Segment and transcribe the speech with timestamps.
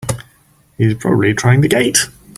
[0.79, 2.07] He's probably trying the gate!